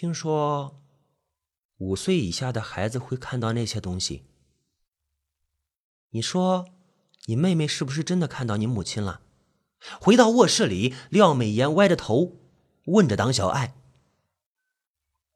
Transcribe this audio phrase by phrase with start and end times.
[0.00, 0.80] 听说
[1.78, 4.26] 五岁以下的孩子会看到那些东西。
[6.10, 6.66] 你说，
[7.24, 9.22] 你妹妹是不是真的看到你母亲了？
[10.00, 12.36] 回到卧室里，廖美妍歪着头
[12.84, 13.74] 问着党小爱。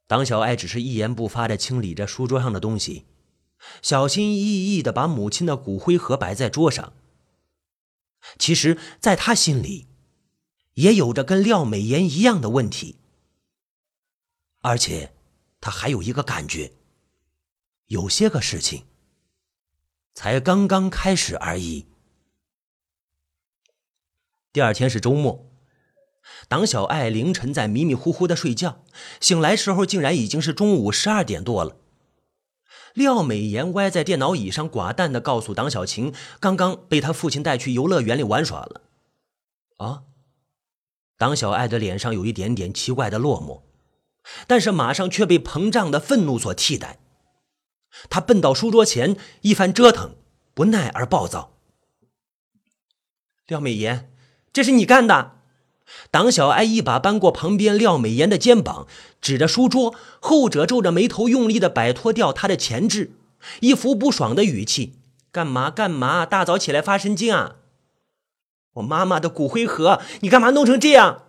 [0.06, 3.06] 党小爱只是一言不发的清理着书桌上的东西，
[3.82, 6.92] 小心翼翼的把母亲的骨灰盒摆在桌上。
[8.38, 9.88] 其实，在他心里，
[10.74, 13.00] 也有着跟廖美妍一样的问题，
[14.62, 15.12] 而且，
[15.60, 16.72] 他还有一个感觉，
[17.86, 18.86] 有些个事情
[20.14, 21.86] 才刚刚开始而已。
[24.52, 25.50] 第二天是周末，
[26.48, 28.84] 党小爱凌晨在迷迷糊糊的睡觉，
[29.20, 31.76] 醒来时候竟然已经是中午十二点多了。
[32.94, 38.82] 廖美妍歪在电脑椅上，寡淡的告诉党小晴，刚刚被他父亲带去游乐园里玩耍了。
[39.78, 40.04] 啊！
[41.16, 43.62] 党小爱的脸上有一点点奇怪的落寞，
[44.46, 46.98] 但是马上却被膨胀的愤怒所替代。
[48.08, 50.14] 他奔到书桌前，一番折腾，
[50.54, 51.52] 不耐而暴躁。
[53.46, 54.10] 廖美妍，
[54.52, 55.32] 这是你干的！
[56.10, 58.86] 党小爱一把扳过旁边廖美妍的肩膀，
[59.20, 63.12] 指着书桌，后者皱着眉头，用力的摆脱掉他的钳制，
[63.60, 64.98] 一副不爽的语气
[65.30, 66.24] ：“干嘛干嘛？
[66.24, 67.56] 大早起来发神经啊！
[68.74, 71.24] 我妈妈的骨灰盒，你干嘛弄成这样？”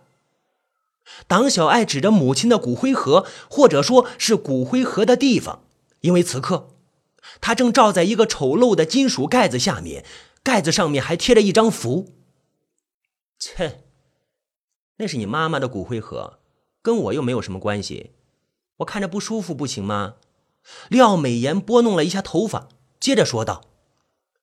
[1.26, 5.62] 党小爱指着母亲的骨灰盒，或者说是骨灰盒的地方，
[6.00, 6.70] 因为此刻
[7.40, 10.04] 他正罩在一个丑陋的金属盖子下面，
[10.42, 12.12] 盖子上面还贴着一张符。
[13.38, 13.84] 切！
[14.96, 16.38] 那是你妈妈的骨灰盒，
[16.80, 18.12] 跟我又没有什么关系。
[18.78, 20.14] 我看着不舒服，不行吗？
[20.88, 22.68] 廖美妍拨弄了一下头发，
[22.98, 23.62] 接着说道：“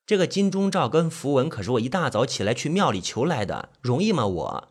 [0.06, 4.28] 这个金钟罩跟符文可是我一大早起来去庙里求来的，容易吗？
[4.28, 4.71] 我，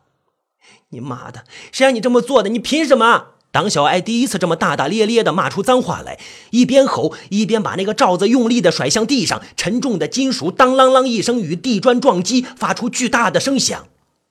[0.89, 2.49] 你妈的，谁让你这么做的？
[2.49, 6.17] 你凭什么？”党小爱第一次这么大大咧咧的骂出脏话来，
[6.51, 13.87] 一边吼一边把那个罩子用力的甩向地上，沉重的金属当啷啷一声与地砖撞击，发出巨大的声响。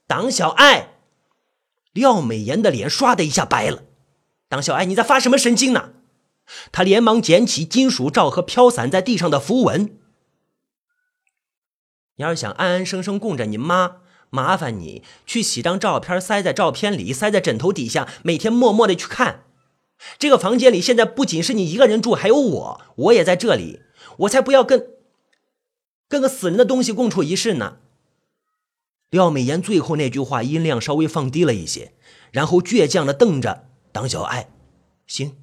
[0.06, 0.94] 党小爱。
[1.92, 3.82] 廖美妍的脸唰的一下白了，
[4.48, 5.90] 党小爱，你在发什么神经呢？
[6.72, 9.98] 他连忙捡起金属罩和飘散在地上的符文。
[12.16, 13.96] 你要是想安安生生供着你妈，
[14.30, 19.44] 麻烦你去洗张照片，塞在照片里，塞在枕头底下，每天默默的去看。
[20.18, 23.80] 这个房间里现在不仅是你一个人住，还有我，我也在这里，
[24.18, 24.94] 我才不要跟
[26.08, 27.76] 跟个死人的东西共处一室呢。
[29.10, 31.92] 廖美妍最后那句话音量稍微放低了一些，
[32.30, 34.48] 然后倔强的瞪着党小爱
[35.06, 35.36] ：“行，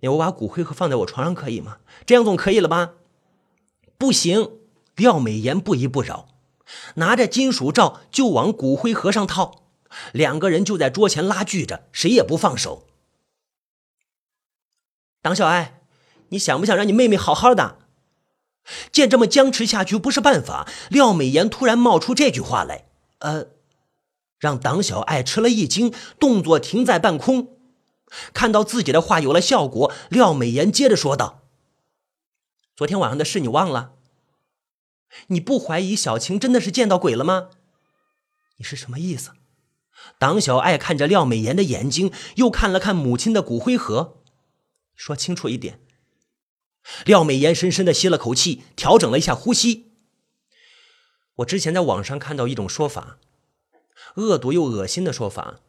[0.00, 1.78] 那我把骨灰盒放在我床上可以吗？
[2.04, 2.92] 这样总可以了吧
[3.96, 4.58] ？”“不行！”
[4.96, 6.28] 廖美妍不依不饶，
[6.94, 9.64] 拿着金属罩就往骨灰盒上套，
[10.12, 12.86] 两个人就在桌前拉锯着，谁也不放手。
[15.20, 15.80] 党小爱，
[16.28, 17.78] 你想不想让你妹妹好好的？
[18.92, 22.86] 见这么僵持下去不是办法，廖美妍突然冒出这句话来，
[23.18, 23.46] 呃，
[24.38, 27.56] 让党小爱吃了一惊，动作停在半空。
[28.32, 31.42] 看到自己的话有了效果，廖美妍接着说道
[32.76, 33.94] ：“昨天晚上的事你忘了？
[35.28, 37.50] 你不怀疑小晴真的是见到鬼了吗？
[38.56, 39.32] 你是什么意思？”
[40.18, 44.20] 党小爱看着廖美妍的眼睛，又看了看母亲的骨灰盒，
[44.96, 45.80] 说清楚一点。
[47.04, 49.92] 廖美妍深深的吸了口气，调整了一下呼吸。
[51.36, 53.18] 我之前在网上看到一种说法，
[54.16, 55.60] 恶毒又恶心的说法：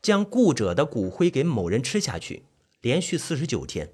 [0.00, 2.44] 将故者的骨灰给某人吃下去，
[2.80, 3.92] 连续四十九天，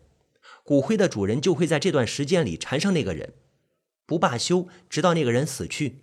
[0.62, 3.32] 骨灰的主人就会在这段时间里缠上那个人，
[4.12, 6.02] 不罢休，直到那个人死去。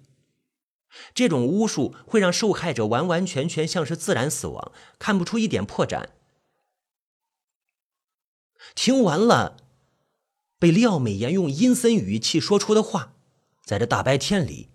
[1.13, 6.07] 这种巫术会让受害者完完全全像是自然死亡，看不出一点破绽。
[8.73, 9.57] 听完了。
[10.57, 13.13] 被廖美妍用阴森语气说出的话，
[13.63, 14.69] 在这大白天里，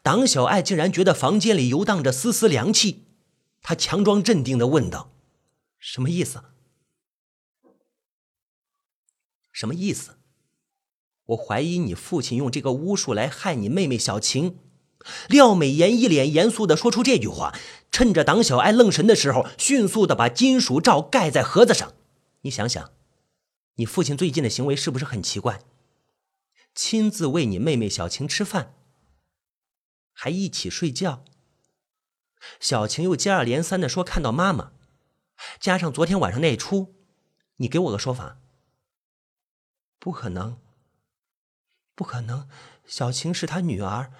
[0.00, 3.06] 党小爱竟然觉得房间里游荡着丝丝凉气。
[3.60, 5.12] 他强装镇定的问道
[5.80, 6.44] ：“什么意思？
[9.50, 10.19] 什么意思？
[11.30, 14.58] 我怀疑你父亲用这个巫术来害你妹妹小晴。”
[15.28, 17.54] 廖美妍一脸严肃的说出这句话，
[17.90, 21.94] 趁着党小爱愣神的时候，迅速的把金属罩盖在盒子上。
[22.42, 22.92] 你想想。
[23.76, 25.62] 你父亲最近的行为是不是很奇怪？
[26.74, 28.74] 亲自喂你妹妹小晴吃饭，
[30.12, 31.24] 还一起睡觉。
[32.58, 34.72] 小晴又接二连三的说看到妈妈，
[35.58, 36.94] 加上昨天晚上那一出，
[37.56, 38.36] 你给我个说法。
[39.98, 40.58] 不可能，
[42.00, 42.48] 不可能，
[42.86, 44.10] 小晴是他女儿，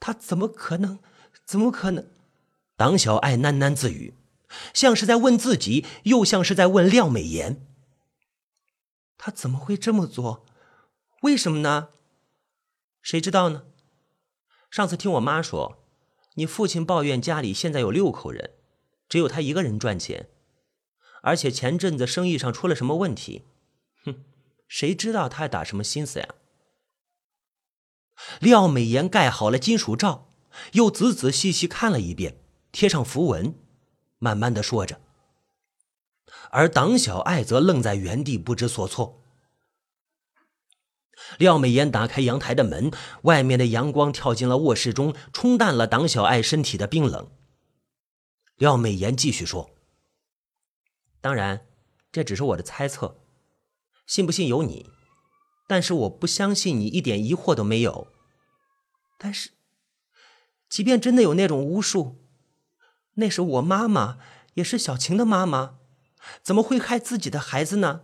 [0.00, 0.98] 他怎么可能？
[1.46, 2.04] 怎么可能？
[2.76, 4.14] 党小爱喃喃自语，
[4.74, 7.64] 像是在问自己，又像是在问廖美妍。
[9.16, 10.44] 他怎么会这么做？
[11.22, 11.90] 为什么呢？
[13.02, 13.66] 谁知道呢？
[14.68, 15.78] 上次听我妈说，
[16.34, 18.54] 你父亲抱怨家里现在有六口人，
[19.08, 20.28] 只有他一个人赚钱，
[21.22, 23.44] 而且前阵子生意上出了什么问题。
[24.04, 24.24] 哼，
[24.66, 26.28] 谁知道他打什么心思呀？
[28.40, 30.28] 廖美妍盖好了金属罩，
[30.72, 32.40] 又仔仔细细看了一遍，
[32.72, 33.54] 贴上符文，
[34.18, 35.00] 慢慢的说着。
[36.50, 39.22] 而党小爱则愣在原地，不知所措。
[41.38, 42.90] 廖美妍打开阳台的门，
[43.22, 47.30] 外面的阳光跳进了卧室中，冲淡了党小爱身体的冰冷。
[48.56, 49.70] 廖美妍继续说
[51.20, 51.66] ：“当然，
[52.12, 53.20] 这只是我的猜测，
[54.06, 54.90] 信不信由你。
[55.68, 58.12] 但是我不相信你一点疑惑都没有。
[59.16, 59.50] 但是，
[60.68, 62.16] 即便真的有那种巫术，
[63.14, 64.18] 那是我妈妈，
[64.54, 65.76] 也是小晴的妈妈。”
[66.42, 68.02] 怎么会害自己的孩子呢？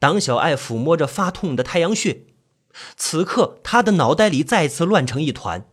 [0.00, 2.26] 党小爱抚摸着发痛的太阳穴，
[2.96, 5.70] 此刻他的脑袋里再次乱成一团。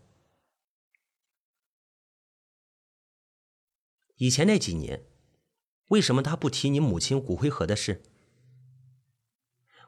[4.18, 5.03] 以前那几年，
[5.88, 8.03] 为什么他不提你母亲骨灰盒的事？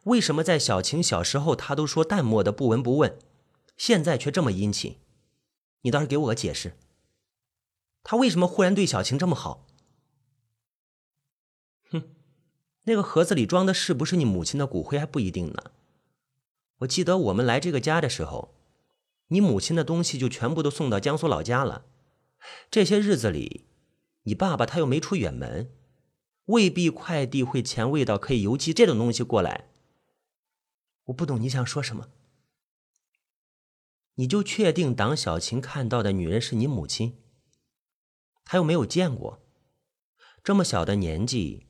[0.10, 3.18] 为什么在小晴小时候他都说淡漠的不闻不问，
[3.78, 4.98] 现在却这么殷勤？
[5.82, 6.74] 你倒是给我个解释。
[8.04, 9.68] 他为什么忽然对小晴这么好？
[11.92, 12.04] 哼
[12.86, 15.72] 那个盒子里装的是不是你母亲的骨灰还不一定呢。
[16.80, 18.56] 我记得我们来这个家的时候，
[19.28, 21.86] 你母亲的东西就全部都送到江苏老家了。
[22.72, 23.66] 这些日子里，
[24.24, 25.72] 你爸爸他又没出远门，
[26.46, 29.69] 未必快递会前卫到可以邮寄这种东西过来。
[31.10, 32.10] 我不懂你想说什么。
[34.16, 37.22] 你就确定党小晴看到的女人是你母亲？
[38.44, 39.42] 他又没有见过，
[40.44, 41.68] 这么小的年纪。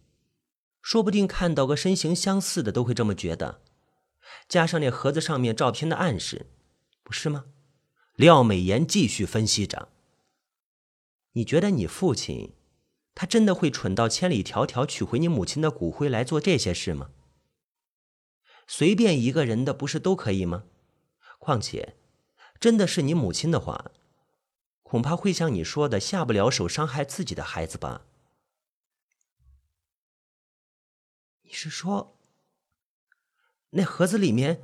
[0.82, 3.62] 说不定看到个身形相似的都会这么觉得，
[4.48, 6.48] 加上那盒子上面照片的暗示，
[7.04, 7.46] 不是吗？
[8.16, 9.90] 廖美妍继续分析着。
[11.34, 12.56] 你觉得你父亲，
[13.14, 17.12] 他真的会蠢到千里迢迢取回你母亲的骨灰来做这些事吗？
[18.72, 20.66] 随便一个人的不是都可以吗？
[21.40, 21.96] 况且，
[22.60, 23.90] 真的是你母亲的话，
[24.84, 28.06] 恐怕会像你说的下不了手伤害自己的孩子吧。
[31.42, 32.16] 你是说，
[33.72, 34.62] 那盒子里面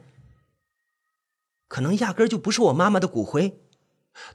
[1.68, 3.60] 可能压根就不是我妈妈的骨灰？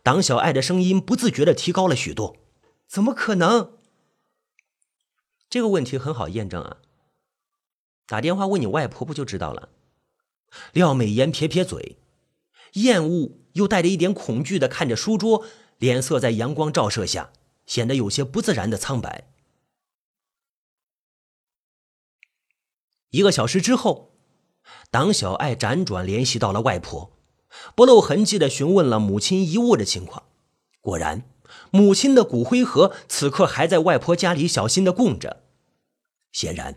[0.02, 2.37] 党小爱的声音不自觉的提高了许多。
[2.88, 3.78] 怎么可能？
[5.49, 6.78] 这个问题很好验证啊，
[8.11, 9.69] 打电话问你外婆不就知道了？
[10.73, 11.97] 廖美妍撇撇嘴，
[12.73, 15.45] 厌恶又带着一点恐惧的看着书桌，
[15.79, 17.31] 脸色在阳光照射下
[17.67, 19.31] 显得有些不自然的苍白。
[23.11, 24.17] 一个小时之后，
[24.91, 27.12] 党小爱辗转联系到了外婆，
[27.77, 30.25] 不露痕迹的询问了母亲遗物的情况。
[30.81, 31.23] 果然，
[31.71, 35.45] 母亲的骨灰盒此刻还在外婆家里小心的供着。
[36.33, 36.77] 显然，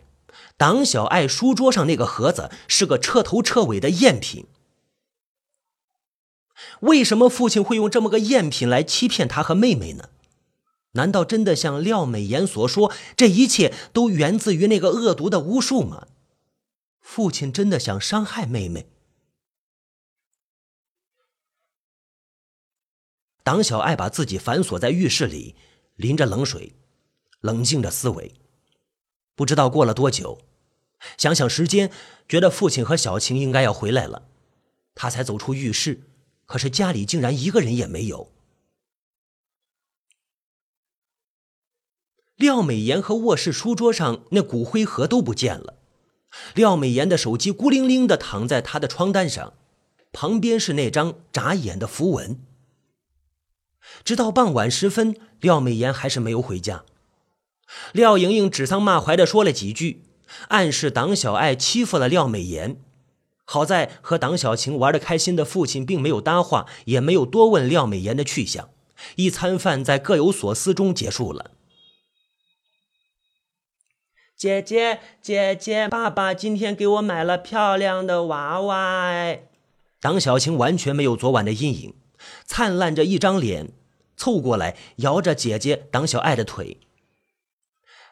[0.56, 4.46] 党小爱书桌上那个盒子是个彻头彻尾的赝品。
[6.80, 10.10] 为什么父亲会用这么个赝品来欺骗他和妹妹呢？
[10.92, 16.06] 难道真的像廖美妍所说，这一切都源自于那个恶毒的巫术吗？
[17.00, 18.86] 父亲真的想伤害妹妹。
[23.42, 25.56] 党小爱把自己反锁在浴室里，
[25.96, 26.76] 淋着冷水，
[27.40, 28.32] 冷静着思维。
[29.34, 30.40] 不知道过了多久，
[31.16, 31.90] 想想时间，
[32.28, 34.28] 觉得父亲和小晴应该要回来了，
[34.94, 36.02] 他才走出浴室。
[36.46, 38.30] 可是家里竟然一个人也没有。
[42.36, 45.78] 廖美妍和卧室书桌上那骨灰盒都不见了。
[46.54, 49.54] 廖美妍的手机孤零零的躺在她的床单上，
[50.12, 52.40] 旁边是那张眨眼的符文。
[54.02, 56.84] 直到傍晚时分，廖美妍还是没有回家。
[57.92, 60.02] 廖莹莹指桑骂槐的说了几句，
[60.48, 62.76] 暗示党小爱欺负了廖美妍。
[63.44, 68.70] 好在和党小晴玩的开心的父亲并没有搭话，也没有多问廖美妍的去向。
[69.16, 71.50] 一餐饭在各有所思中结束了。
[74.36, 79.36] 姐姐，姐姐，爸爸今天给我买了漂亮的娃娃！
[80.00, 81.94] 党小晴完全没有昨晚的阴影，
[82.44, 83.72] 灿烂着一张脸，
[84.16, 86.78] 凑过来摇着姐姐党小爱的腿。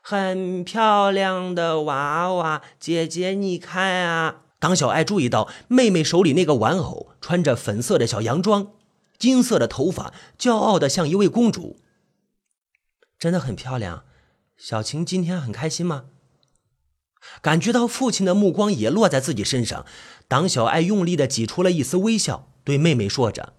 [0.04, 4.40] 很漂亮的娃娃，姐姐你看啊！
[4.59, 8.73] 党小爱注意到妹妹手里那个玩偶，穿着粉色的小洋装，
[9.16, 11.78] 金色的头发，骄傲的像一位公主。
[13.16, 14.02] 真的很漂亮。
[14.56, 16.06] 小晴今天很开心吗？
[17.40, 19.87] 感觉到父亲的目光也落在自己身上，
[20.26, 23.52] 党小爱用力的挤出了一丝微笑，对妹妹说着：“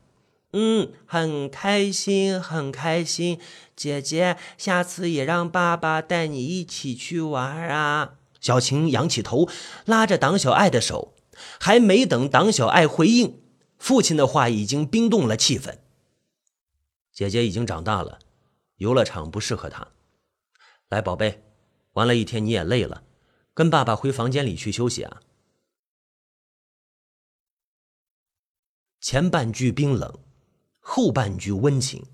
[0.53, 3.39] 嗯，很开心，很开心。
[3.75, 9.49] 姐姐，下次也让爸爸带你一起去玩啊。”小晴仰起头，
[9.85, 11.15] 拉着党小爱的手，
[11.59, 13.41] 还没等党小爱回应，
[13.77, 15.79] 父亲的话已经冰冻了气氛。
[17.11, 18.19] 姐姐已经长大了，
[18.75, 19.87] 游乐场不适合她。
[20.89, 21.43] 来，宝贝，
[21.93, 23.03] 玩了一天你也累了。
[23.55, 25.21] 跟爸爸回房间里去休息啊。
[28.99, 30.19] 前半句冰冷，
[30.85, 32.05] 后半句温情，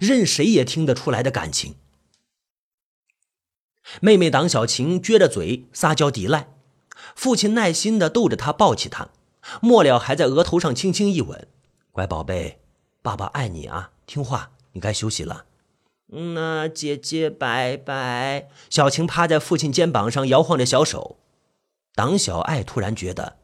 [0.00, 1.74] 任谁也听得出来的感情。
[4.00, 6.48] 妹妹党小晴撅着嘴撒娇抵赖，
[7.16, 9.10] 父亲耐心的逗着她，抱起她，
[9.60, 11.48] 末了还在额头上轻轻一吻
[11.90, 12.60] ：“乖宝贝，
[13.02, 15.46] 爸爸爱你啊，听话，你该休息了。”
[16.10, 18.48] 那姐姐拜拜。
[18.70, 21.18] 小晴趴在父亲肩膀上摇晃着小手。
[21.94, 23.38] 党小爱突然觉得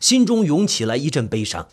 [0.00, 1.68] 心中涌起了一阵悲伤。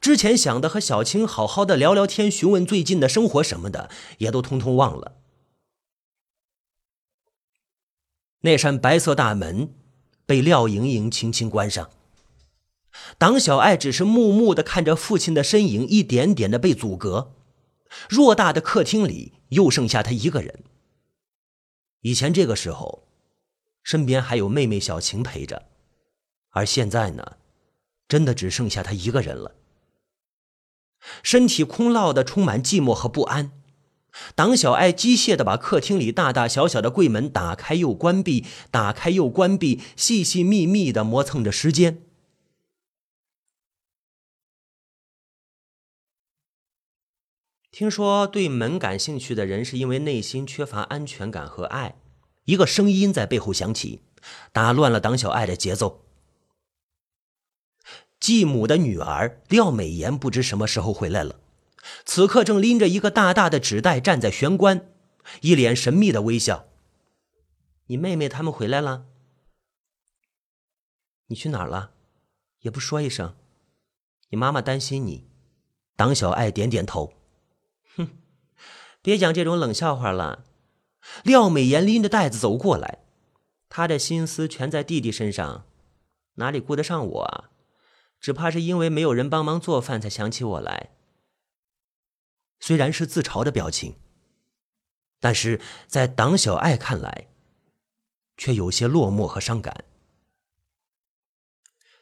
[0.00, 5.16] 之前想的和小青好好的聊聊天，询问最近的生活什么的，也都通通忘了。
[8.42, 9.74] 那扇白色大门
[10.24, 11.90] 被廖莹莹轻轻关上。
[13.18, 17.34] 党小爱只是木木的看着父亲的身影一点点的被阻隔。
[18.08, 20.64] 偌大的客厅里，又剩下他一个人。
[22.02, 23.08] 以前这个时候，
[23.82, 25.66] 身边还有妹妹小晴陪着，
[26.50, 27.36] 而现在呢，
[28.06, 29.54] 真的只剩下他一个人了。
[31.22, 33.52] 身体空落的，充满寂寞和不安。
[34.34, 42.02] 党小爱机械的把客厅里大大小小的柜门打开又关闭，打开又关闭，细细密密的磨蹭着时间。
[47.70, 51.94] 听说对门感兴趣的人是因为内心缺乏安全感和爱。
[52.46, 54.00] 一个声音在背后响起，
[54.52, 56.07] 打乱了党小爱的节奏。
[58.20, 61.40] 继母的女儿廖美妍不知什么时候回来了，
[62.04, 64.90] 此刻正拎着一个大大的纸袋站在玄关，
[65.40, 66.66] 一脸神秘的微笑。
[67.86, 69.06] 你妹妹他们回来了？
[71.28, 71.92] 你去哪儿了？
[72.60, 73.34] 也不说一声。
[74.30, 75.26] 你妈妈担心你。
[75.96, 77.14] 党小爱点点头。
[77.96, 78.08] 哼，
[79.00, 80.44] 别讲这种冷笑话了。
[81.22, 82.98] 廖美妍拎着袋子走过来，
[83.68, 85.64] 她的心思全在弟弟身上，
[86.34, 87.50] 哪里顾得上我啊？
[88.20, 90.90] 只怕是因为没有人帮忙做饭，才想起我来。
[92.60, 93.96] 虽然是自嘲的表情，
[95.20, 97.28] 但是在党小爱看来，
[98.36, 99.84] 却有些落寞和伤感。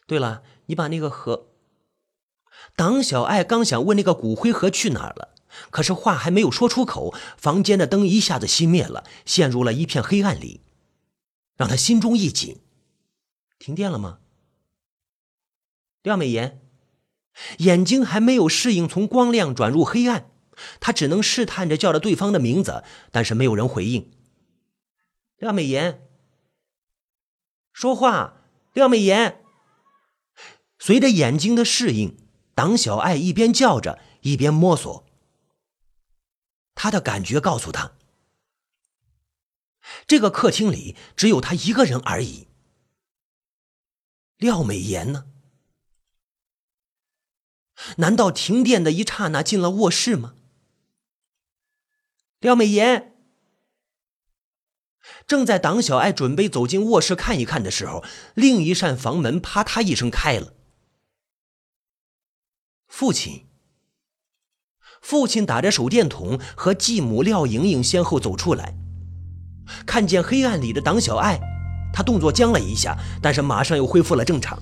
[0.06, 1.48] 对了，你把那个盒……
[2.74, 5.34] 党小爱刚想问那个骨灰盒去哪儿了。
[5.70, 10.60] 可是话还没有说出口，房间的灯一下子熄灭了，陷入了一片黑暗里，
[11.56, 12.60] 让他心中一紧。
[13.58, 14.18] 停电了吗？
[16.06, 16.62] 廖美妍
[17.58, 20.30] 眼睛还没有适应从光亮转入黑暗，
[20.78, 24.12] 他只能试探着叫着对方的名字，但是没有人回应。
[25.38, 26.06] 廖美妍，
[27.72, 29.44] 说话，廖美妍。
[30.78, 32.16] 随着眼睛的适应，
[32.54, 35.04] 党小爱一边叫着，一边摸索。
[36.76, 37.96] 他的感觉告诉他，
[40.06, 42.46] 这个客厅里只有他一个人而已。
[44.36, 45.26] 廖美妍呢？
[47.96, 50.34] 难道停电的一刹那进了卧室吗？
[52.40, 53.14] 廖美妍
[55.26, 58.04] 正在党小爱准备走进卧室看一看的时候，
[58.34, 60.52] 另一扇房门啪嗒一声开了。
[62.86, 63.46] 父亲。
[65.02, 68.74] 父亲打着手电筒，和继母廖莹莹先后走出来，
[69.86, 71.38] 看见黑暗里的党小爱，
[71.92, 74.60] 他动作僵了一下，但是马上又恢复了正常。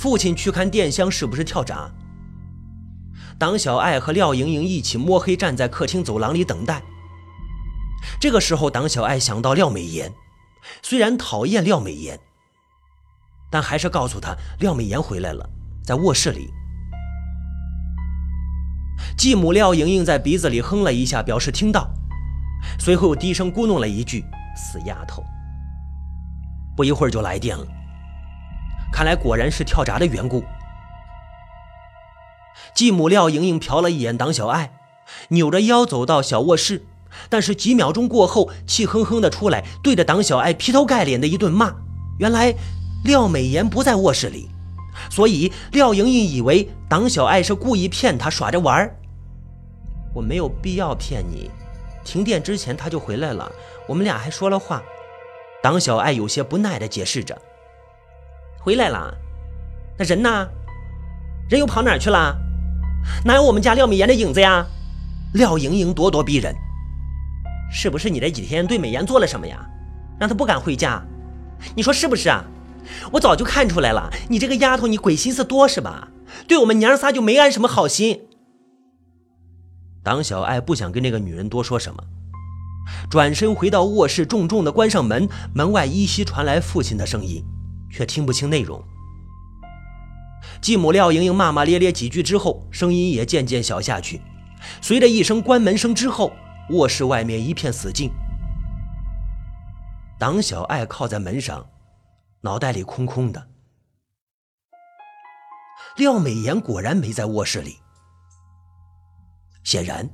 [0.00, 1.92] 父亲去看电箱是不是跳闸。
[3.38, 6.82] 党小爱和廖莹莹一起摸黑站在客厅走廊里等待。
[8.18, 10.10] 这个时候，党小爱想到廖美妍，
[10.80, 12.18] 虽然讨厌廖美妍，
[13.50, 15.46] 但还是告诉她廖美妍回来了，
[15.84, 16.50] 在卧室里。
[19.18, 21.86] 继母廖莹莹在鼻子里哼了一下，表示听到，
[22.78, 24.24] 随后低声咕哝了一句
[24.56, 25.22] ：“死丫头。”
[26.74, 27.66] 不一会儿就来电了，
[28.92, 30.44] 看来果然是跳闸的缘故。
[32.74, 34.72] 继母廖莹莹瞟了一眼党小爱，
[35.28, 36.86] 扭着腰走到小卧室，
[37.28, 41.74] 但是几秒钟过后，气哼哼的出来，对着党小爱劈头盖脸的一顿骂。
[42.18, 42.54] 原来
[43.04, 44.48] 廖美妍不在卧室里，
[45.10, 48.96] 所以廖莹莹以为党小爱是故意骗她耍着玩儿。
[50.14, 51.50] 我没有必要骗你。
[52.04, 53.50] 停电之前他就回来了，
[53.86, 54.82] 我们俩还说了话。
[55.62, 57.40] 党小爱有些不耐地解释着
[58.60, 59.12] ：“回来了，
[59.98, 60.48] 那人呢？
[61.48, 62.36] 人又跑哪儿去了？
[63.24, 64.66] 哪有我们家廖美妍的影子呀？”
[65.34, 66.54] 廖莹莹咄咄逼人
[67.72, 69.64] ：“是不是你这几天对美妍做了什么呀，
[70.18, 71.02] 让她不敢回家？
[71.74, 72.44] 你说是不是啊？
[73.12, 76.08] 我早就看出来了，你这个丫头，你鬼心思多是吧？
[76.46, 78.22] 对我们娘仨就没安什么好心。”
[80.02, 82.02] 党小爱不想跟那个女人多说什么，
[83.10, 85.28] 转身回到卧室，重重的关上门。
[85.54, 87.44] 门外依稀传来父亲的声音，
[87.90, 88.82] 却听不清内容。
[90.60, 94.20] 继母廖莹莹骂骂咧咧几句之后，声音也渐渐小下去。
[94.80, 96.32] 随着一声关门声之后，
[96.70, 98.10] 卧室外面一片死静。
[100.18, 101.66] 党小爱靠在门上，
[102.42, 103.48] 脑袋里空空的。
[105.96, 107.78] 廖美妍果然没在卧室里。
[109.64, 110.08] 显然，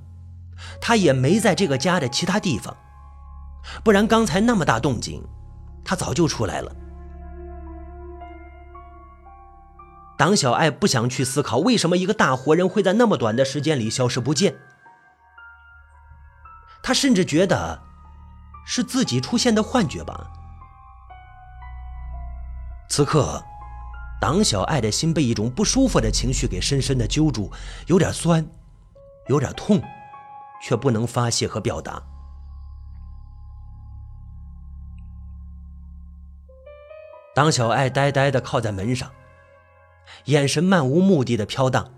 [0.80, 2.76] 他也没在这个家的其他地方，
[3.85, 5.23] 不然刚才那么大动静，
[5.85, 6.75] 他早就出来了。
[10.17, 14.57] 党小爱不想去思考为什么一个大活人会在那么短的时间里消失不见，
[16.83, 17.83] 他甚至觉得
[18.67, 20.31] 是自己出现的幻觉吧。
[22.89, 23.43] 此刻，
[24.21, 27.53] 党小爱的心被一种不舒服的情绪给深深的揪住，
[27.87, 28.47] 有点酸。
[29.29, 29.83] 有点痛，
[30.63, 32.01] 却不能发泄和表达。
[37.35, 39.11] 当小爱呆呆的靠在门上，
[40.26, 41.88] 眼神漫无目的的飘荡，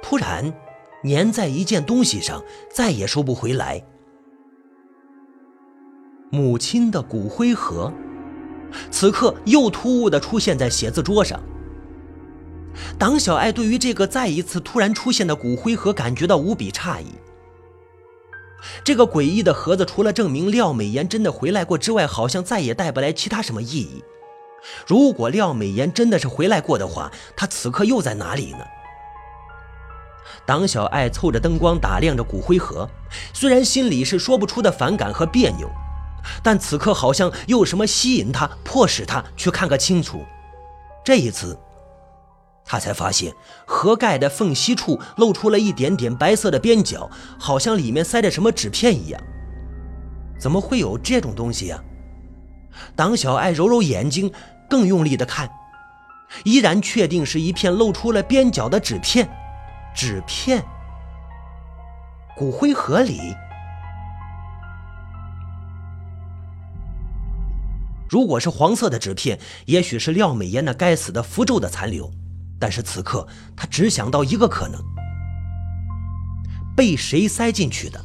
[0.00, 0.52] 突然
[1.02, 3.84] 粘在一件东西上，再也收不回来。
[6.30, 7.92] 母亲的骨灰盒，
[8.92, 11.40] 此刻又突兀的出现在写字桌上。
[12.96, 17.06] 党小爱对于这个再一次突然出现的骨灰盒感觉到无比诧异。
[18.84, 24.04] 这个诡异的盒子除了证明廖美妍真的回来过之外，好像再也带不来其他什么意义。
[24.86, 28.64] 如果廖美妍真的是回来过的话，她此刻又在哪里呢？
[30.44, 32.88] 党小爱凑着灯光打量着骨灰盒，
[33.32, 35.68] 虽然心里是说不出的反感和别扭，
[36.42, 40.24] 但此刻好像又有什么吸引他，迫使他去看个清楚。
[41.04, 41.58] 这一次。
[42.68, 43.32] 他才发现
[43.64, 49.22] 盒盖的缝隙处露出了一点点白色的边角，好像里面塞着什么纸片一样。
[50.36, 51.80] 怎么会有这种东西呀？
[52.96, 54.32] 党小爱揉揉眼睛，
[54.68, 55.50] 更用力的看，
[56.44, 59.28] 依然确定是一片露出了边角的纸片。
[59.94, 60.62] 纸片，
[62.36, 63.34] 骨灰盒里，
[68.10, 72.12] 如果是黄色的纸片，也许是廖美妍那该死的符咒的残留。
[72.58, 73.26] 但是此刻，
[73.56, 74.82] 他只想到一个可能：
[76.76, 77.98] 被谁塞进去的？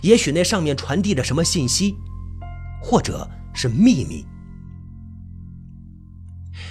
[0.00, 1.94] 也许那上面传递着什么信息，
[2.82, 4.26] 或者是秘密。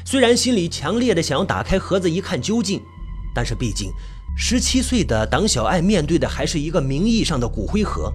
[0.06, 2.82] 虽然心里强烈的想要打开盒子一看究竟，
[3.34, 3.92] 但是毕竟
[4.38, 8.12] 十七岁的党小爱面对的还是一个名义上的骨灰盒。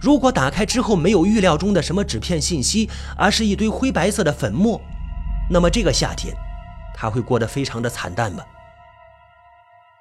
[0.00, 4.80] 如果打开之后没有预料中的什么纸片信息，而是一堆灰白色的粉末，
[5.50, 6.34] 那么这个夏天。
[6.94, 8.44] 他会过得非常的惨淡吧？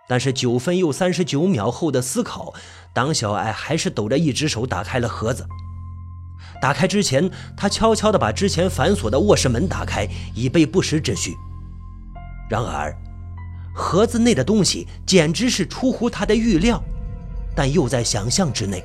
[0.07, 2.53] 但是九分又三十九秒后的思考，
[2.93, 5.45] 党小爱还是抖着一只手打开了盒子。
[6.61, 11.35] 打开之前，他悄悄地把之前反锁的卧室门打开，以备不时之需。
[12.49, 12.95] 然而，
[13.73, 16.81] 盒子内的东西简直是出乎他的预料，
[17.55, 18.83] 但又在想象之内。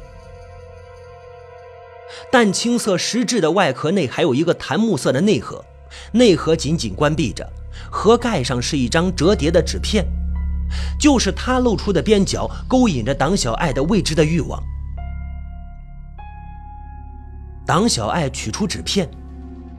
[2.30, 5.64] 淡青色石质的外壳内还有一个檀木色的内盒，
[6.12, 7.48] 内盒紧紧关闭着。
[7.90, 10.04] 盒盖上是一张折叠的纸片，
[10.98, 14.62] 就是它露出的边角，勾引着党小爱的未知的欲望。
[17.66, 19.08] 党小爱取出纸片，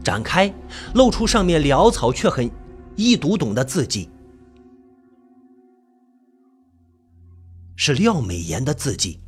[0.04, 0.54] 展开，
[0.94, 2.50] 露出上面潦草却很
[2.96, 4.10] 易读懂的字迹，
[7.76, 9.20] 是廖美妍的字迹。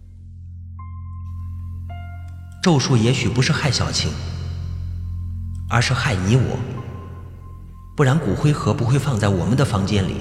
[2.62, 4.10] 咒术也许不是害小青，
[5.70, 6.58] 而是害你我。
[7.96, 10.16] 不然骨灰盒不会放在我们的房间里。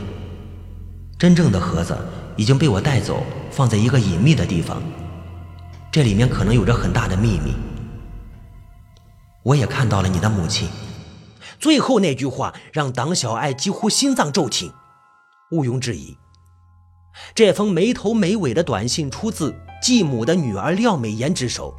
[1.18, 1.96] 真正的盒子
[2.36, 4.82] 已经被我带走，放在一个隐秘的地方。
[5.92, 7.54] 这里面可能有着很大的秘密。
[9.42, 10.68] 我也看到了你的母亲。
[11.58, 14.72] 最后那句话让党小爱几乎心脏骤停。
[15.50, 16.16] 毋庸置疑，
[17.34, 21.74] 这封没头没尾的短信出自继母的女儿廖美妍之手。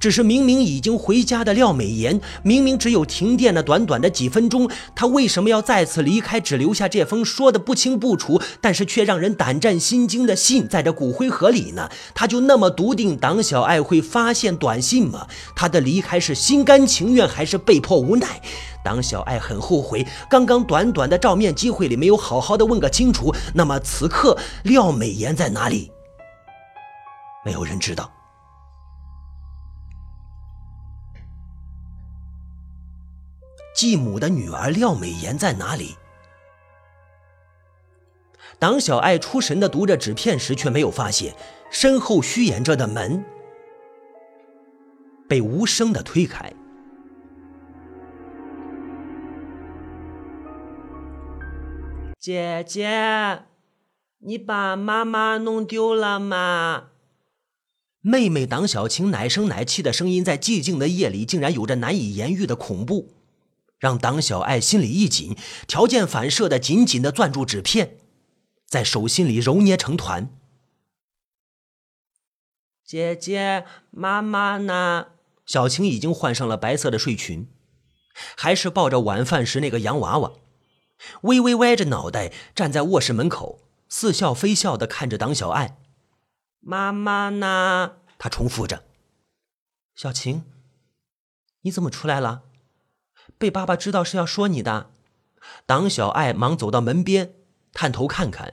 [0.00, 11.88] 只是明明已经回家的廖美妍，明明只有停电的短短的几分钟，她为什么要再次离开，只留下这封说的不清不楚，但是却让人胆战心惊的信在这骨灰盒里呢？
[12.14, 15.26] 她就那么笃定党小爱会发现短信吗？
[15.54, 18.40] 她的离开是心甘情愿还是被迫无奈？
[18.84, 23.34] 党小爱很后悔，刚刚短短的照面机会里没有好好的问个清楚。
[23.54, 25.90] 那么此刻廖美妍在哪里？
[27.44, 28.10] 没有人知道。
[33.78, 35.94] 继母的女儿廖美妍在哪里？
[38.58, 41.32] 党小爱出神的读着纸片时，却没有发现
[41.70, 43.24] 身后虚掩着的门
[45.28, 46.52] 被无声的推开。
[52.18, 53.44] 姐姐，
[54.18, 56.88] 你把妈妈弄丢了吗？
[58.00, 63.14] 妹妹党小晴奶声奶气的声音，在寂静的夜里，竟然有着难以言喻的恐怖。
[63.78, 65.36] 让党小爱心里一紧，
[65.66, 67.98] 条件反射的紧紧的攥住纸片，
[68.66, 70.34] 在手心里揉捏成团。
[72.84, 75.08] 姐姐，妈妈呢？
[75.46, 77.48] 小晴已经换上了白色的睡裙，
[78.36, 80.32] 还是抱着晚饭时那个洋娃娃，
[81.22, 85.78] 微微歪着脑袋站在卧室门口，似笑非笑的看着党小爱。
[86.60, 87.98] 妈妈呢？
[88.18, 88.84] 她重复着。
[89.94, 90.44] 小晴，
[91.62, 92.42] 你怎么出来了？
[93.38, 94.90] 被爸爸知道是要说你的，
[95.64, 97.34] 党小爱忙走到门边，
[97.72, 98.52] 探头看看，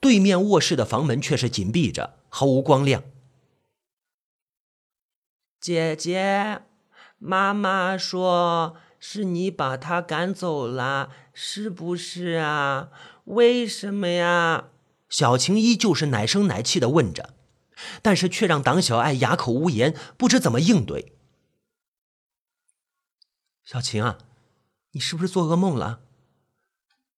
[0.00, 3.02] 对面卧室的房门却是紧闭着，毫无光亮。
[5.60, 6.62] 姐姐，
[7.18, 12.88] 妈妈说是你把他赶走了，是不是啊？
[13.24, 14.70] 为什么呀？
[15.08, 17.34] 小晴依旧是奶声奶气的问着，
[18.00, 21.12] 但是却让党小爱哑口无言，不知怎么应对。
[23.72, 24.18] 小晴啊，
[24.90, 26.00] 你是不是做噩梦了？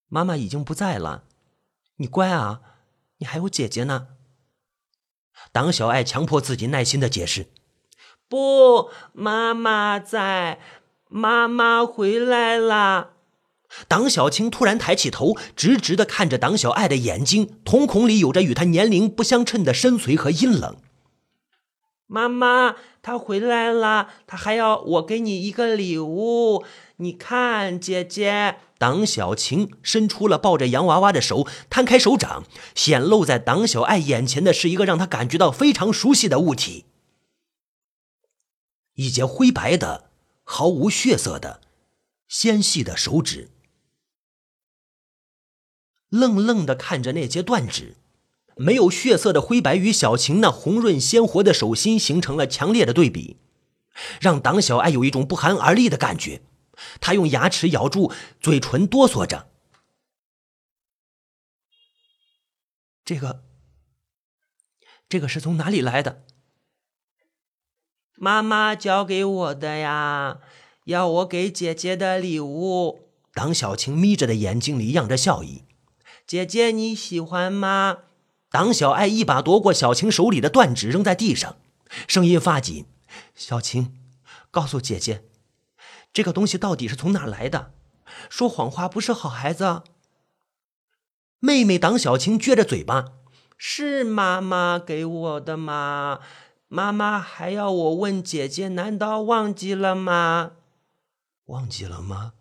[0.06, 1.24] 妈妈已经不在了，
[1.96, 2.60] 你乖啊，
[3.18, 4.06] 你还有姐姐呢。
[5.50, 7.48] 党小爱强迫自己耐心的解释
[8.30, 10.60] ：“不，妈妈在，
[11.08, 13.14] 妈妈回来了。”
[13.88, 20.76] 党小青突然抬起头，直直的看着党小爱的眼睛，瞳孔里有着与她年龄不相称的深邃和阴冷。
[22.06, 22.76] 妈妈。
[23.02, 26.64] 他回来了，他还要我给你一个礼物。
[26.96, 36.86] 你看，姐姐，党小晴伸出了抱着洋娃娃的手，摊开手掌，显露在党小爱眼前的是一个让他感觉到非常熟悉的物体——
[38.96, 40.08] 一截灰白的、
[40.44, 41.60] 毫无血色的、
[42.26, 43.50] 纤细的手指。
[46.08, 47.96] 愣愣的看着那截断指。
[48.56, 53.38] 没有血色的灰白与小晴那红润鲜活的手心形成了强烈的对比，
[54.20, 56.42] 让党小爱有一种不寒而栗的感觉。
[57.00, 59.48] 她用牙齿咬住嘴唇，哆嗦着
[63.04, 63.44] ：“这个，
[65.08, 66.24] 这个是从哪里来的？”
[68.16, 70.38] 妈妈交给我的呀，
[70.84, 73.10] 要我给姐姐的礼物。
[73.32, 75.64] 党小晴眯着的眼睛里漾着笑意
[76.26, 77.98] ：“姐姐你喜欢吗？”
[78.54, 81.56] 党小爱一把夺过小晴手里的断指，扔在地上，
[82.06, 82.86] 声音发紧
[83.34, 83.98] ：“小晴，
[84.52, 85.24] 告诉姐姐，
[86.12, 87.72] 这个东西到底是从哪来的？
[88.30, 89.82] 说谎话不是好孩子。”
[91.42, 93.14] 妹妹党小晴撅着嘴巴
[93.58, 96.20] ：“是妈妈给我的吗？
[96.68, 100.52] 妈妈还要我问姐姐，难道忘记了吗？
[101.46, 102.34] 忘记了吗？”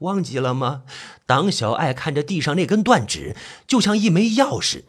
[0.00, 0.84] 忘记了吗？
[1.26, 4.82] 党小爱看着地上那根断指，就像一枚钥匙，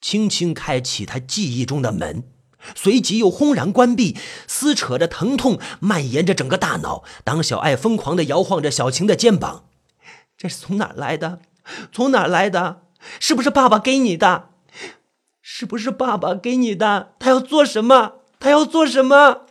[0.00, 2.24] 轻轻开启他记忆中的门，
[2.74, 4.16] 随即又轰然关闭。
[4.46, 7.04] 撕扯着疼痛蔓延着整个大脑。
[7.24, 9.64] 党小爱疯狂地摇晃着小晴的肩膀
[10.36, 11.40] ：“这是从哪来的？
[11.92, 12.82] 从哪来的？
[13.20, 14.50] 是不是爸爸给你的？
[15.40, 17.12] 是不是爸爸给你的？
[17.18, 18.14] 他要做什么？
[18.38, 19.46] 他要做什么？”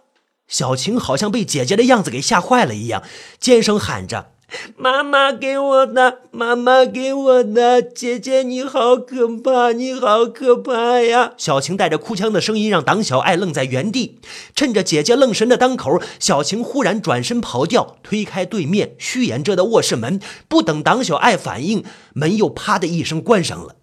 [0.48, 3.04] 小晴好像被姐姐的样子给吓坏了一样，
[3.40, 4.32] 尖声喊着。
[4.77, 11.33] 妈妈给我的，妈妈给我的，姐姐你好可怕，你好可怕呀！
[11.38, 14.19] 小晴带着哭腔的声音让党小爱愣在原地。
[14.55, 20.21] 趁着姐姐愣神的当口，小晴忽然转身跑掉，推开对面虚掩着的卧室门。
[20.47, 21.83] 不等党小爱反应，
[22.13, 23.75] 门又啪的一声关上了。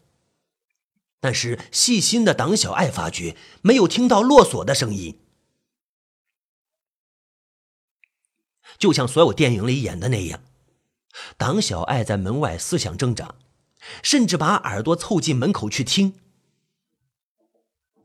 [1.20, 5.18] 但是细心的党小爱发觉，没有听到落锁的声音，
[8.79, 10.40] 就像所有电影里演的那样。
[11.37, 13.35] 党小爱在门外思想挣扎，
[14.03, 16.14] 甚至把耳朵凑近门口去听。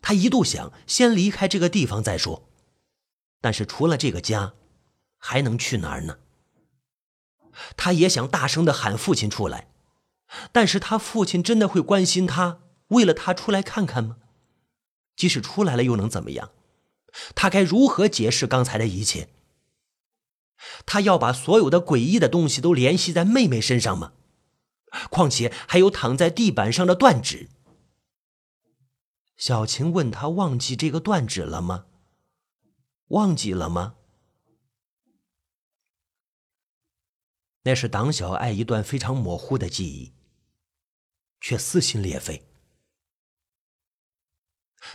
[0.01, 2.49] 他一度想先离开这个地方再说，
[3.41, 4.53] 但是除了这个家，
[5.17, 6.17] 还能去哪儿呢？
[7.75, 9.67] 他也想大声的喊父亲出来，
[10.51, 14.17] 但是他父亲真的会关心他，为了他出来看看吗？
[15.15, 16.51] 即使出来了，又能怎么样？
[17.35, 19.27] 他该如何解释刚才的一切？
[20.85, 24.13] 他要把所有的诡异的东西都联系在妹妹身上吗？
[25.09, 27.49] 况且还有躺在地板上的断指。
[29.37, 31.85] 小晴问他：“忘记这个断指了吗？
[33.07, 33.95] 忘记了吗？”
[37.63, 40.13] 那是党小爱一段非常模糊的记忆，
[41.39, 42.47] 却撕心裂肺。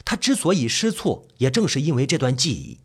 [0.05, 2.81] 他之所以失措，也正是因为这段记忆。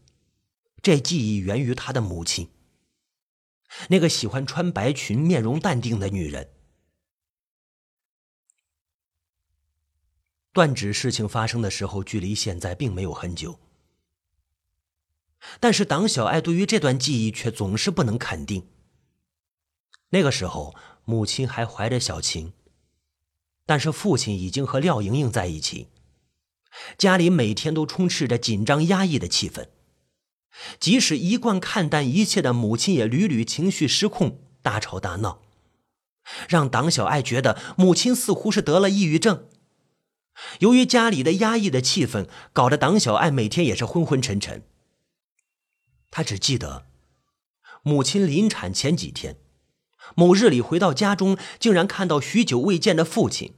[0.82, 2.50] 这记忆源于他的母亲，
[3.90, 6.50] 那个喜欢穿白裙、面容淡定的女人。
[10.52, 13.60] 断指事情发生的时候，距离现在并没有很久，
[15.60, 18.68] 但是党小爱对于这段记忆却总是不能肯定。
[20.10, 22.54] 那个时候，母亲还怀着小晴，
[23.66, 25.90] 但是父亲已经和廖莹莹在一起。
[26.98, 29.70] 家里每天都充斥着紧张压抑的气氛，
[30.80, 35.42] 即使一贯看淡一切的母亲，也屡屡情绪失控，大吵大闹，
[36.48, 39.46] 让党小爱觉得母亲似乎是得了抑郁症。
[40.60, 44.64] 由于家里的压抑的气氛，搞得党小爱每天也是昏昏沉沉。
[46.12, 46.86] 他只记得，
[47.84, 49.38] 母亲临产前几天，
[50.16, 53.54] 某日里回到家中，竟然看到许久未见的父亲。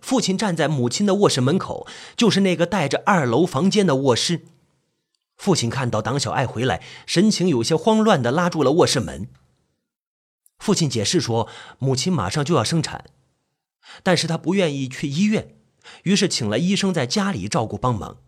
[0.00, 4.46] 父亲站在母亲的卧室门口，就是那个带着二楼房间的卧室。
[5.36, 9.28] 父亲看到党小爱回来，神情有些慌乱的拉住了卧室门。
[10.58, 13.10] 父亲解释说，母亲马上就要生产，
[14.02, 15.56] 但是他不愿意去医院，
[16.04, 18.18] 于是请了医生在家里照顾帮忙。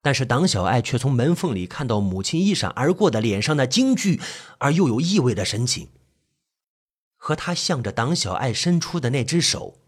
[0.00, 4.20] 但是党小爱却从门缝里看到母亲一闪而过的脸上那惊惧
[4.58, 5.90] 而又有意味的神情。
[7.16, 9.78] 和他向着党小爱伸出的那只手，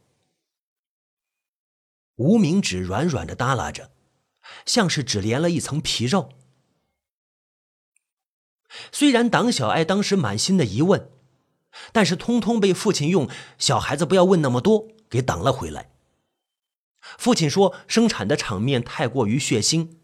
[2.15, 3.91] 无名指软软的耷拉着，
[4.67, 6.33] 像是只连了一层皮肉。
[8.91, 11.11] 虽然党小爱当时满心的疑问，
[11.93, 13.29] 但是通通被父亲用
[13.59, 15.91] “小孩子不要问那么多”给挡了回来。
[17.19, 19.97] 父亲说，生产的场面太过于血腥，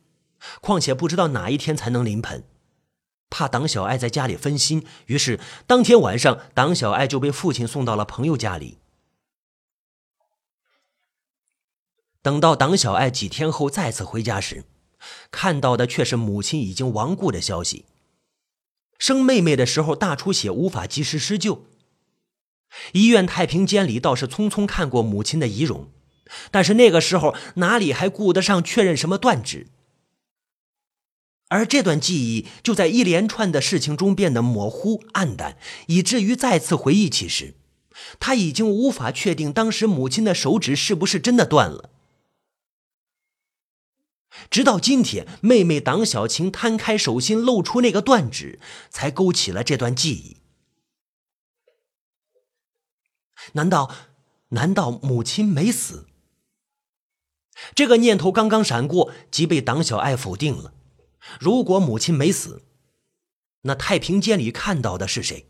[0.60, 2.44] 况且不知道哪一天才能临盆。
[3.28, 8.78] 怕党小爱在家里分心，于是当天晚上，党小爱就被父亲送到了朋友家里。
[12.22, 14.64] 等到党小爱几天后再次回家时，
[15.30, 17.86] 看到的却是母亲已经亡故的消息。
[18.98, 21.64] 生妹妹的时候大出血，无法及时施救。
[22.92, 25.88] 医院太平间里倒是匆匆看过母亲的遗容，
[26.50, 29.68] 但是那个时候哪里还顾得上确认什么断指？
[31.48, 35.56] 而这段记忆就在一连串的事情中变得模糊暗淡，
[35.86, 37.54] 以至于再次回忆起时，
[38.20, 41.89] 他已经无法确定当时母亲的手指是不是真的断了。
[44.50, 50.36] 直到今天，妹妹党小晴摊开手心露出那个断指，才勾起了这段记忆。
[53.52, 53.94] 难道，
[54.50, 56.06] 难道母亲没死？
[57.74, 60.72] 这个念头刚刚闪过，即被党小爱否定了。
[61.38, 62.62] 如果母亲没死，
[63.62, 65.46] 那太平间里看到的是谁？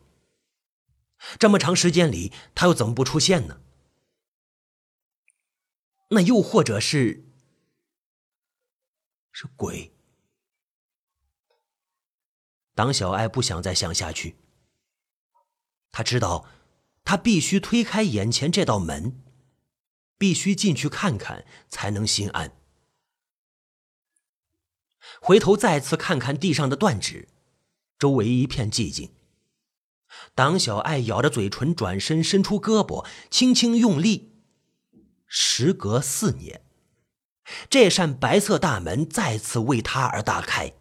[1.38, 3.61] 这么长时间里，他又怎么不出现呢？
[6.09, 7.30] 那又或者是
[9.33, 9.93] 是鬼？
[12.75, 14.37] 党小爱不想再想下去。
[15.93, 16.47] 他知道，
[17.05, 19.23] 他必须推开眼前这道门，
[20.16, 22.57] 必须进去看看，才能心安。
[25.21, 27.29] 回头再次看看地上的断指，
[27.99, 29.14] 周围一片寂静。
[30.35, 34.43] 党小爱咬着嘴唇，转身伸出胳膊，轻轻用力。
[35.27, 36.64] 时隔四年，
[37.69, 40.73] 这扇白色大门再次为他而打开。